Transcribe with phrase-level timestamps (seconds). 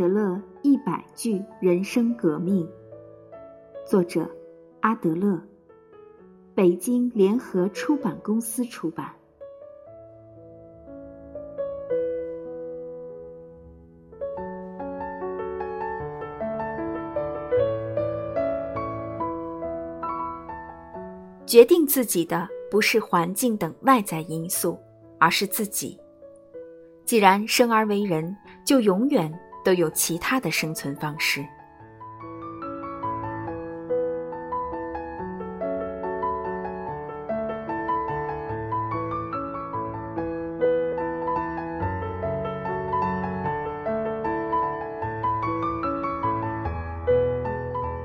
[0.00, 2.66] 阿德勒一百句人生革命，
[3.84, 4.26] 作者
[4.80, 5.38] 阿德勒，
[6.54, 9.14] 北京联合出版公司出版。
[21.44, 24.78] 决定自己的不是环境等外在因素，
[25.18, 26.00] 而是自己。
[27.04, 29.30] 既然生而为人，就永远
[29.64, 31.46] 都有其他的生存方式。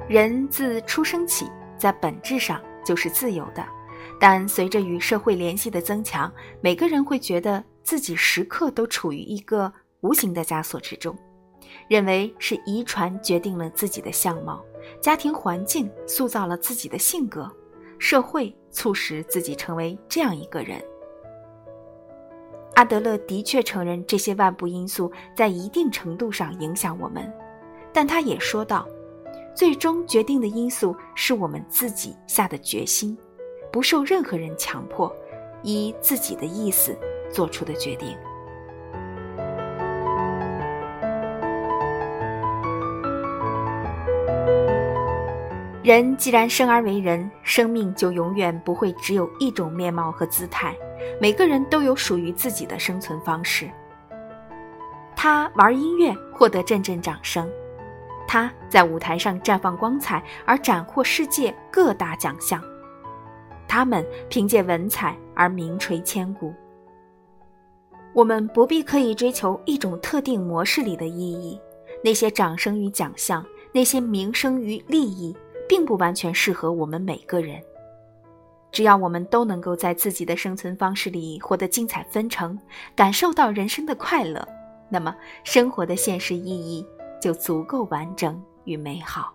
[0.08, 2.62] 人自出生起，在本质上。
[2.86, 3.66] 就是自由的，
[4.19, 6.31] 但随着与社会联系的增强，
[6.62, 11.17] 每个人会觉得自己时刻都处于一个无形的枷锁之中，
[11.88, 14.64] 认为是遗传决定了自己的相貌，
[15.02, 17.50] 家庭环境塑造了自己的性格，
[18.00, 20.84] 社会促使自己成为这样一个人。
[22.76, 27.31] 阿德勒的确承认这些外部因素在一定程度上影响我们，
[27.94, 28.88] 但他也说道。
[29.56, 33.18] 最终决定的因素是我们自己下的决心，
[33.72, 35.09] 不受任何人强迫，
[35.64, 36.94] 以自己的意思
[37.31, 38.18] 做出的决定。
[45.86, 50.75] 人既然生而为人，生命就永远不会只有一种面貌和姿态，
[51.22, 53.69] 每个人都有属于自己的生存方式。
[55.16, 57.47] 他玩音乐，获得阵阵掌声。
[58.28, 62.59] 他在舞台上绽放光彩，而斩获世界各大奖项。
[63.67, 66.51] 他们凭借文采而名垂千古。
[68.12, 71.62] 我们不必刻意追求一种特定模式里的意义。
[72.03, 75.35] 那些掌声与奖项，那些名声与利益，
[75.68, 77.62] 并不完全适合我们每个人。
[78.72, 82.59] 只要我们都能够在自己的生存方式里活得精彩纷呈，
[82.96, 84.46] 感受到人生的快乐，
[84.90, 86.86] 那么生活的现实意义。
[87.22, 89.34] 就足够完整与美好。